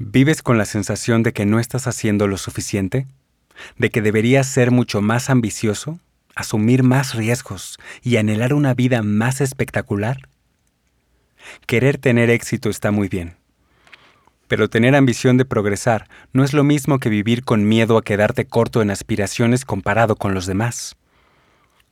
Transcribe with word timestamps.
¿Vives 0.00 0.42
con 0.42 0.58
la 0.58 0.64
sensación 0.64 1.24
de 1.24 1.32
que 1.32 1.44
no 1.44 1.58
estás 1.58 1.88
haciendo 1.88 2.28
lo 2.28 2.38
suficiente? 2.38 3.08
¿De 3.78 3.90
que 3.90 4.00
deberías 4.00 4.46
ser 4.46 4.70
mucho 4.70 5.02
más 5.02 5.28
ambicioso, 5.28 5.98
asumir 6.36 6.84
más 6.84 7.16
riesgos 7.16 7.80
y 8.04 8.16
anhelar 8.16 8.54
una 8.54 8.74
vida 8.74 9.02
más 9.02 9.40
espectacular? 9.40 10.28
Querer 11.66 11.98
tener 11.98 12.30
éxito 12.30 12.70
está 12.70 12.92
muy 12.92 13.08
bien, 13.08 13.34
pero 14.46 14.70
tener 14.70 14.94
ambición 14.94 15.36
de 15.36 15.44
progresar 15.44 16.08
no 16.32 16.44
es 16.44 16.52
lo 16.52 16.62
mismo 16.62 17.00
que 17.00 17.08
vivir 17.08 17.42
con 17.42 17.66
miedo 17.66 17.98
a 17.98 18.04
quedarte 18.04 18.46
corto 18.46 18.82
en 18.82 18.92
aspiraciones 18.92 19.64
comparado 19.64 20.14
con 20.14 20.32
los 20.32 20.46
demás. 20.46 20.96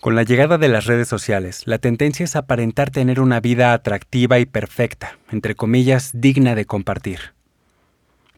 Con 0.00 0.16
la 0.16 0.24
llegada 0.24 0.58
de 0.58 0.66
las 0.66 0.86
redes 0.86 1.06
sociales, 1.06 1.62
la 1.66 1.78
tendencia 1.78 2.24
es 2.24 2.34
aparentar 2.34 2.90
tener 2.90 3.20
una 3.20 3.38
vida 3.38 3.72
atractiva 3.72 4.40
y 4.40 4.46
perfecta, 4.46 5.18
entre 5.30 5.54
comillas, 5.54 6.10
digna 6.12 6.56
de 6.56 6.64
compartir. 6.64 7.20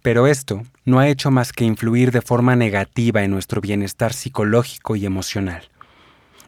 Pero 0.05 0.27
esto 0.27 0.62
no 0.84 0.98
ha 0.98 1.09
hecho 1.09 1.30
más 1.30 1.55
que 1.55 1.65
influir 1.65 2.10
de 2.10 2.20
forma 2.20 2.56
negativa 2.56 3.23
en 3.23 3.30
nuestro 3.30 3.62
bienestar 3.62 4.12
psicológico 4.12 4.96
y 4.96 5.06
emocional. 5.06 5.70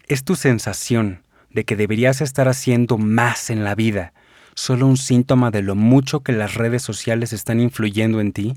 ¿Es 0.09 0.25
tu 0.25 0.37
sensación 0.37 1.23
de 1.49 1.65
que 1.65 1.75
deberías 1.75 2.21
estar 2.21 2.49
haciendo 2.49 2.99
más 2.99 3.49
en 3.49 3.65
la 3.65 3.75
vida 3.75 4.13
solo 4.55 4.87
un 4.87 4.99
síntoma 4.99 5.51
de 5.51 5.63
lo 5.63 5.75
mucho 5.75 6.21
que 6.21 6.33
las 6.33 6.53
redes 6.53 6.83
sociales 6.83 7.33
están 7.33 7.59
influyendo 7.59 8.21
en 8.21 8.33
ti? 8.33 8.53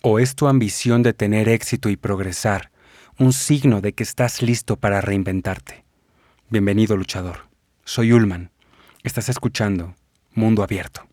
¿O 0.00 0.18
es 0.18 0.34
tu 0.34 0.48
ambición 0.48 1.02
de 1.02 1.12
tener 1.12 1.50
éxito 1.50 1.90
y 1.90 1.98
progresar 1.98 2.70
un 3.18 3.34
signo 3.34 3.82
de 3.82 3.92
que 3.92 4.02
estás 4.02 4.40
listo 4.40 4.76
para 4.76 5.02
reinventarte? 5.02 5.84
Bienvenido 6.48 6.96
luchador. 6.96 7.48
Soy 7.84 8.14
Ullman. 8.14 8.50
Estás 9.02 9.28
escuchando 9.28 9.94
Mundo 10.32 10.62
Abierto. 10.62 11.09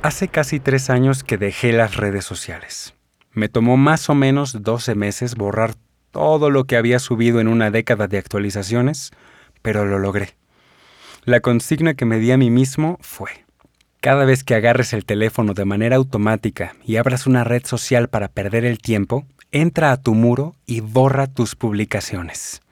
Hace 0.00 0.28
casi 0.28 0.60
tres 0.60 0.90
años 0.90 1.24
que 1.24 1.38
dejé 1.38 1.72
las 1.72 1.96
redes 1.96 2.24
sociales. 2.24 2.94
Me 3.32 3.48
tomó 3.48 3.76
más 3.76 4.08
o 4.08 4.14
menos 4.14 4.62
12 4.62 4.94
meses 4.94 5.34
borrar 5.34 5.74
todo 6.12 6.50
lo 6.50 6.64
que 6.64 6.76
había 6.76 7.00
subido 7.00 7.40
en 7.40 7.48
una 7.48 7.72
década 7.72 8.06
de 8.06 8.16
actualizaciones, 8.16 9.10
pero 9.60 9.84
lo 9.84 9.98
logré. 9.98 10.36
La 11.24 11.40
consigna 11.40 11.94
que 11.94 12.04
me 12.04 12.20
di 12.20 12.30
a 12.30 12.38
mí 12.38 12.48
mismo 12.48 12.96
fue, 13.00 13.44
cada 14.00 14.24
vez 14.24 14.44
que 14.44 14.54
agarres 14.54 14.92
el 14.92 15.04
teléfono 15.04 15.52
de 15.52 15.64
manera 15.64 15.96
automática 15.96 16.76
y 16.84 16.94
abras 16.94 17.26
una 17.26 17.42
red 17.42 17.66
social 17.66 18.08
para 18.08 18.28
perder 18.28 18.64
el 18.64 18.78
tiempo, 18.78 19.26
entra 19.50 19.90
a 19.90 20.00
tu 20.00 20.14
muro 20.14 20.54
y 20.64 20.78
borra 20.78 21.26
tus 21.26 21.56
publicaciones. 21.56 22.62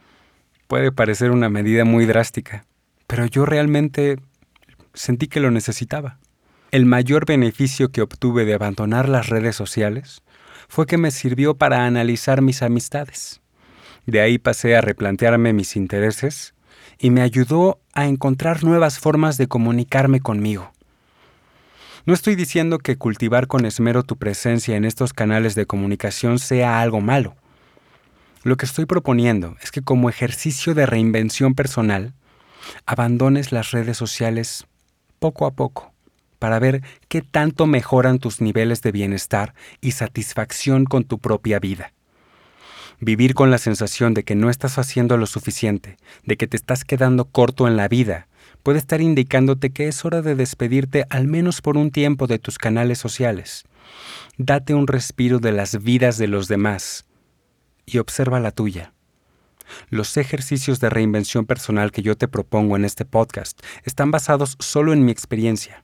Puede 0.68 0.92
parecer 0.92 1.32
una 1.32 1.48
medida 1.48 1.84
muy 1.84 2.06
drástica, 2.06 2.64
pero 3.08 3.26
yo 3.26 3.46
realmente 3.46 4.16
sentí 4.94 5.26
que 5.26 5.40
lo 5.40 5.50
necesitaba. 5.50 6.18
El 6.76 6.84
mayor 6.84 7.24
beneficio 7.24 7.88
que 7.88 8.02
obtuve 8.02 8.44
de 8.44 8.52
abandonar 8.52 9.08
las 9.08 9.30
redes 9.30 9.56
sociales 9.56 10.20
fue 10.68 10.84
que 10.84 10.98
me 10.98 11.10
sirvió 11.10 11.54
para 11.54 11.86
analizar 11.86 12.42
mis 12.42 12.60
amistades. 12.60 13.40
De 14.04 14.20
ahí 14.20 14.36
pasé 14.36 14.76
a 14.76 14.82
replantearme 14.82 15.54
mis 15.54 15.74
intereses 15.74 16.52
y 16.98 17.08
me 17.08 17.22
ayudó 17.22 17.80
a 17.94 18.04
encontrar 18.04 18.62
nuevas 18.62 18.98
formas 18.98 19.38
de 19.38 19.46
comunicarme 19.48 20.20
conmigo. 20.20 20.70
No 22.04 22.12
estoy 22.12 22.34
diciendo 22.34 22.76
que 22.76 22.98
cultivar 22.98 23.46
con 23.46 23.64
esmero 23.64 24.02
tu 24.02 24.18
presencia 24.18 24.76
en 24.76 24.84
estos 24.84 25.14
canales 25.14 25.54
de 25.54 25.64
comunicación 25.64 26.38
sea 26.38 26.82
algo 26.82 27.00
malo. 27.00 27.36
Lo 28.42 28.58
que 28.58 28.66
estoy 28.66 28.84
proponiendo 28.84 29.56
es 29.62 29.70
que 29.70 29.80
como 29.80 30.10
ejercicio 30.10 30.74
de 30.74 30.84
reinvención 30.84 31.54
personal, 31.54 32.12
abandones 32.84 33.50
las 33.50 33.70
redes 33.70 33.96
sociales 33.96 34.66
poco 35.18 35.46
a 35.46 35.52
poco 35.52 35.95
para 36.46 36.60
ver 36.60 36.82
qué 37.08 37.22
tanto 37.22 37.66
mejoran 37.66 38.20
tus 38.20 38.40
niveles 38.40 38.80
de 38.80 38.92
bienestar 38.92 39.52
y 39.80 39.90
satisfacción 39.90 40.84
con 40.84 41.02
tu 41.02 41.18
propia 41.18 41.58
vida. 41.58 41.92
Vivir 43.00 43.34
con 43.34 43.50
la 43.50 43.58
sensación 43.58 44.14
de 44.14 44.22
que 44.22 44.36
no 44.36 44.48
estás 44.48 44.78
haciendo 44.78 45.16
lo 45.16 45.26
suficiente, 45.26 45.96
de 46.22 46.36
que 46.36 46.46
te 46.46 46.56
estás 46.56 46.84
quedando 46.84 47.24
corto 47.24 47.66
en 47.66 47.76
la 47.76 47.88
vida, 47.88 48.28
puede 48.62 48.78
estar 48.78 49.00
indicándote 49.00 49.70
que 49.70 49.88
es 49.88 50.04
hora 50.04 50.22
de 50.22 50.36
despedirte 50.36 51.04
al 51.10 51.26
menos 51.26 51.62
por 51.62 51.76
un 51.76 51.90
tiempo 51.90 52.28
de 52.28 52.38
tus 52.38 52.58
canales 52.58 53.00
sociales. 53.00 53.64
Date 54.38 54.72
un 54.72 54.86
respiro 54.86 55.40
de 55.40 55.50
las 55.50 55.82
vidas 55.82 56.16
de 56.16 56.28
los 56.28 56.46
demás 56.46 57.06
y 57.86 57.98
observa 57.98 58.38
la 58.38 58.52
tuya. 58.52 58.92
Los 59.90 60.16
ejercicios 60.16 60.78
de 60.78 60.90
reinvención 60.90 61.44
personal 61.44 61.90
que 61.90 62.02
yo 62.02 62.16
te 62.16 62.28
propongo 62.28 62.76
en 62.76 62.84
este 62.84 63.04
podcast 63.04 63.60
están 63.82 64.12
basados 64.12 64.56
solo 64.60 64.92
en 64.92 65.04
mi 65.04 65.10
experiencia. 65.10 65.82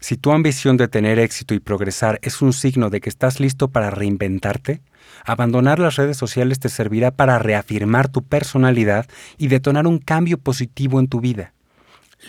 Si 0.00 0.16
tu 0.16 0.32
ambición 0.32 0.78
de 0.78 0.88
tener 0.88 1.18
éxito 1.18 1.52
y 1.52 1.60
progresar 1.60 2.18
es 2.22 2.40
un 2.40 2.54
signo 2.54 2.88
de 2.88 3.00
que 3.00 3.10
estás 3.10 3.38
listo 3.38 3.68
para 3.68 3.90
reinventarte, 3.90 4.80
abandonar 5.26 5.78
las 5.78 5.96
redes 5.96 6.16
sociales 6.16 6.58
te 6.58 6.70
servirá 6.70 7.10
para 7.10 7.38
reafirmar 7.38 8.08
tu 8.08 8.22
personalidad 8.22 9.06
y 9.36 9.48
detonar 9.48 9.86
un 9.86 9.98
cambio 9.98 10.38
positivo 10.38 11.00
en 11.00 11.08
tu 11.08 11.20
vida, 11.20 11.52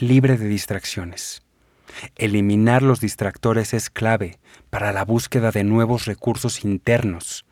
libre 0.02 0.38
de 0.38 0.48
distracciones. 0.50 1.44
Eliminar 2.18 2.84
los 2.84 3.00
distractores 3.00 3.74
es 3.74 3.90
clave 3.90 4.38
para 4.70 4.92
la 4.92 5.06
búsqueda 5.06 5.52
de 5.52 5.64
nuevos 5.64 6.06
recursos 6.06 6.66
internos 6.66 7.46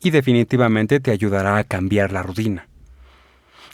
y 0.00 0.10
definitivamente 0.10 0.98
te 0.98 1.12
ayudará 1.12 1.58
a 1.58 1.64
cambiar 1.64 2.12
la 2.12 2.22
rutina. 2.22 2.68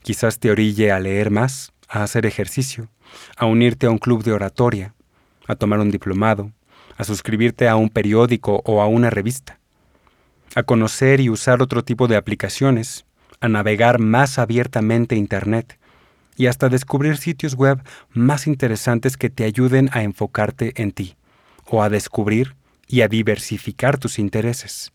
Quizás 0.02 0.38
te 0.38 0.50
orille 0.50 0.92
a 0.92 1.00
leer 1.00 1.30
más, 1.30 1.72
a 1.88 2.02
hacer 2.02 2.26
ejercicio, 2.26 2.90
a 3.36 3.46
unirte 3.46 3.86
a 3.86 3.90
un 3.90 3.98
club 3.98 4.22
de 4.22 4.32
oratoria, 4.32 4.94
a 5.46 5.54
tomar 5.54 5.80
un 5.80 5.90
diplomado, 5.90 6.52
a 6.96 7.04
suscribirte 7.04 7.68
a 7.68 7.76
un 7.76 7.90
periódico 7.90 8.62
o 8.64 8.82
a 8.82 8.86
una 8.86 9.10
revista, 9.10 9.58
a 10.54 10.62
conocer 10.62 11.20
y 11.20 11.30
usar 11.30 11.62
otro 11.62 11.84
tipo 11.84 12.06
de 12.06 12.16
aplicaciones, 12.16 13.04
a 13.40 13.48
navegar 13.48 13.98
más 13.98 14.38
abiertamente 14.38 15.16
Internet 15.16 15.78
y 16.36 16.46
hasta 16.46 16.68
descubrir 16.68 17.16
sitios 17.16 17.54
web 17.54 17.82
más 18.10 18.46
interesantes 18.46 19.16
que 19.16 19.30
te 19.30 19.44
ayuden 19.44 19.90
a 19.92 20.02
enfocarte 20.02 20.72
en 20.80 20.92
ti 20.92 21.16
o 21.66 21.82
a 21.82 21.88
descubrir 21.88 22.56
y 22.86 23.02
a 23.02 23.08
diversificar 23.08 23.98
tus 23.98 24.18
intereses. 24.18 24.92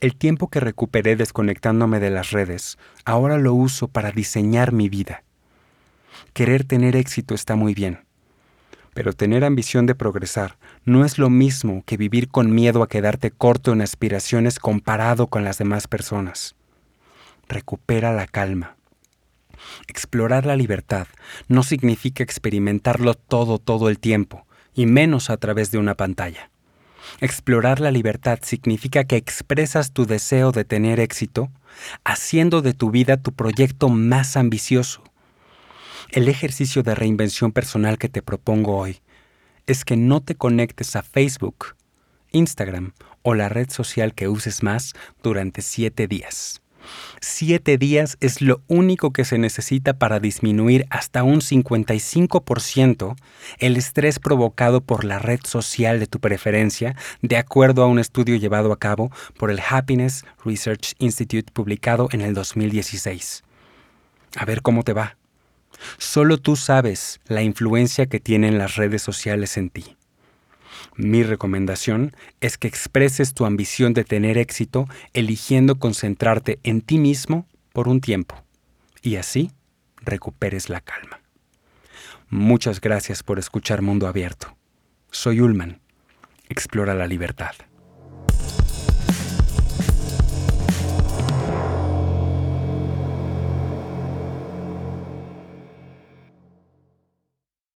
El 0.00 0.16
tiempo 0.16 0.48
que 0.48 0.60
recuperé 0.60 1.16
desconectándome 1.16 2.00
de 2.00 2.10
las 2.10 2.30
redes, 2.30 2.78
ahora 3.04 3.38
lo 3.38 3.54
uso 3.54 3.88
para 3.88 4.12
diseñar 4.12 4.72
mi 4.72 4.88
vida. 4.88 5.22
Querer 6.32 6.64
tener 6.64 6.96
éxito 6.96 7.34
está 7.34 7.56
muy 7.56 7.74
bien, 7.74 8.00
pero 8.98 9.12
tener 9.12 9.44
ambición 9.44 9.86
de 9.86 9.94
progresar 9.94 10.58
no 10.84 11.04
es 11.04 11.18
lo 11.18 11.30
mismo 11.30 11.84
que 11.86 11.96
vivir 11.96 12.30
con 12.30 12.52
miedo 12.52 12.82
a 12.82 12.88
quedarte 12.88 13.30
corto 13.30 13.72
en 13.72 13.80
aspiraciones 13.80 14.58
comparado 14.58 15.28
con 15.28 15.44
las 15.44 15.58
demás 15.58 15.86
personas. 15.86 16.56
Recupera 17.48 18.12
la 18.12 18.26
calma. 18.26 18.74
Explorar 19.86 20.46
la 20.46 20.56
libertad 20.56 21.06
no 21.46 21.62
significa 21.62 22.24
experimentarlo 22.24 23.14
todo 23.14 23.60
todo 23.60 23.88
el 23.88 24.00
tiempo, 24.00 24.48
y 24.74 24.86
menos 24.86 25.30
a 25.30 25.36
través 25.36 25.70
de 25.70 25.78
una 25.78 25.94
pantalla. 25.94 26.50
Explorar 27.20 27.78
la 27.78 27.92
libertad 27.92 28.40
significa 28.42 29.04
que 29.04 29.14
expresas 29.14 29.92
tu 29.92 30.06
deseo 30.06 30.50
de 30.50 30.64
tener 30.64 30.98
éxito, 30.98 31.52
haciendo 32.02 32.62
de 32.62 32.74
tu 32.74 32.90
vida 32.90 33.16
tu 33.16 33.30
proyecto 33.30 33.90
más 33.90 34.36
ambicioso, 34.36 35.04
el 36.10 36.28
ejercicio 36.28 36.82
de 36.82 36.94
reinvención 36.94 37.52
personal 37.52 37.98
que 37.98 38.08
te 38.08 38.22
propongo 38.22 38.76
hoy 38.76 39.00
es 39.66 39.84
que 39.84 39.96
no 39.96 40.22
te 40.22 40.34
conectes 40.34 40.96
a 40.96 41.02
Facebook, 41.02 41.76
Instagram 42.32 42.94
o 43.22 43.34
la 43.34 43.48
red 43.48 43.70
social 43.70 44.14
que 44.14 44.28
uses 44.28 44.62
más 44.62 44.94
durante 45.22 45.60
siete 45.60 46.06
días. 46.06 46.62
Siete 47.20 47.76
días 47.76 48.16
es 48.20 48.40
lo 48.40 48.62
único 48.66 49.12
que 49.12 49.26
se 49.26 49.36
necesita 49.36 49.98
para 49.98 50.20
disminuir 50.20 50.86
hasta 50.88 51.22
un 51.22 51.40
55% 51.40 53.16
el 53.58 53.76
estrés 53.76 54.18
provocado 54.18 54.80
por 54.80 55.04
la 55.04 55.18
red 55.18 55.40
social 55.44 56.00
de 56.00 56.06
tu 56.06 56.18
preferencia, 56.18 56.96
de 57.20 57.36
acuerdo 57.36 57.82
a 57.82 57.88
un 57.88 57.98
estudio 57.98 58.36
llevado 58.36 58.72
a 58.72 58.78
cabo 58.78 59.10
por 59.36 59.50
el 59.50 59.60
Happiness 59.68 60.24
Research 60.42 60.94
Institute 60.98 61.52
publicado 61.52 62.08
en 62.12 62.22
el 62.22 62.32
2016. 62.32 63.42
A 64.36 64.46
ver 64.46 64.62
cómo 64.62 64.82
te 64.82 64.94
va. 64.94 65.17
Solo 65.98 66.38
tú 66.38 66.56
sabes 66.56 67.20
la 67.26 67.42
influencia 67.42 68.06
que 68.06 68.20
tienen 68.20 68.58
las 68.58 68.76
redes 68.76 69.02
sociales 69.02 69.56
en 69.56 69.70
ti. 69.70 69.96
Mi 70.96 71.22
recomendación 71.22 72.14
es 72.40 72.58
que 72.58 72.68
expreses 72.68 73.34
tu 73.34 73.44
ambición 73.44 73.94
de 73.94 74.04
tener 74.04 74.38
éxito 74.38 74.88
eligiendo 75.12 75.78
concentrarte 75.78 76.58
en 76.62 76.80
ti 76.80 76.98
mismo 76.98 77.46
por 77.72 77.88
un 77.88 78.00
tiempo 78.00 78.42
y 79.02 79.16
así 79.16 79.52
recuperes 80.00 80.68
la 80.68 80.80
calma. 80.80 81.20
Muchas 82.30 82.80
gracias 82.80 83.22
por 83.22 83.38
escuchar 83.38 83.82
Mundo 83.82 84.06
Abierto. 84.06 84.56
Soy 85.10 85.40
Ullman. 85.40 85.80
Explora 86.48 86.94
la 86.94 87.06
libertad. 87.06 87.54